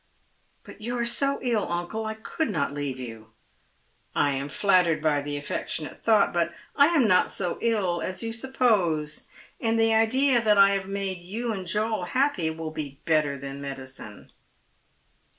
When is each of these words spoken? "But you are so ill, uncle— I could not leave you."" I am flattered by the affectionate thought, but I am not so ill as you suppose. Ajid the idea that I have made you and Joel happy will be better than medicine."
"But 0.63 0.81
you 0.81 0.97
are 0.97 1.05
so 1.05 1.37
ill, 1.43 1.71
uncle— 1.71 2.05
I 2.07 2.15
could 2.15 2.47
not 2.49 2.73
leave 2.73 2.97
you."" 2.99 3.27
I 4.15 4.31
am 4.31 4.49
flattered 4.49 4.99
by 4.99 5.21
the 5.21 5.37
affectionate 5.37 6.03
thought, 6.03 6.33
but 6.33 6.55
I 6.75 6.87
am 6.87 7.07
not 7.07 7.29
so 7.29 7.59
ill 7.61 8.01
as 8.01 8.23
you 8.23 8.33
suppose. 8.33 9.27
Ajid 9.61 9.77
the 9.77 9.93
idea 9.93 10.41
that 10.43 10.57
I 10.57 10.71
have 10.71 10.87
made 10.87 11.19
you 11.19 11.53
and 11.53 11.67
Joel 11.67 12.05
happy 12.05 12.49
will 12.49 12.71
be 12.71 12.99
better 13.05 13.37
than 13.37 13.61
medicine." 13.61 14.31